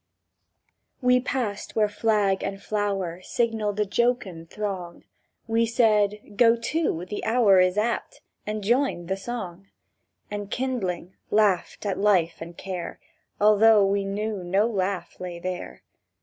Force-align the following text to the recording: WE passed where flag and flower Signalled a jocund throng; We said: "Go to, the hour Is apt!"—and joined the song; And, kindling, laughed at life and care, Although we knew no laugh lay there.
WE 0.99 1.19
passed 1.21 1.75
where 1.75 1.87
flag 1.87 2.41
and 2.41 2.59
flower 2.63 3.21
Signalled 3.21 3.79
a 3.79 3.85
jocund 3.85 4.49
throng; 4.49 5.03
We 5.47 5.67
said: 5.67 6.35
"Go 6.37 6.55
to, 6.55 7.05
the 7.05 7.23
hour 7.23 7.59
Is 7.59 7.77
apt!"—and 7.77 8.63
joined 8.63 9.09
the 9.09 9.15
song; 9.15 9.67
And, 10.31 10.49
kindling, 10.49 11.13
laughed 11.29 11.85
at 11.85 11.99
life 11.99 12.37
and 12.41 12.57
care, 12.57 12.99
Although 13.39 13.85
we 13.85 14.03
knew 14.03 14.43
no 14.43 14.65
laugh 14.65 15.19
lay 15.19 15.37
there. 15.37 15.83